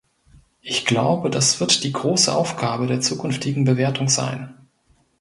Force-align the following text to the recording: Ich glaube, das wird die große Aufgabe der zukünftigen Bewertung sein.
Ich 0.61 0.87
glaube, 0.87 1.29
das 1.29 1.59
wird 1.59 1.83
die 1.83 1.91
große 1.93 2.33
Aufgabe 2.35 2.87
der 2.87 3.01
zukünftigen 3.01 3.65
Bewertung 3.65 4.07
sein. 4.09 4.55